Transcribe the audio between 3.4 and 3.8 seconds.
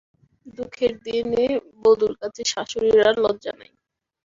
নাই।